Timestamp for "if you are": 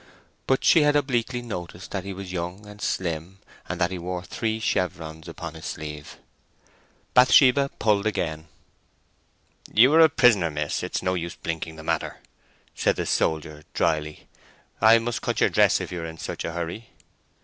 15.79-16.07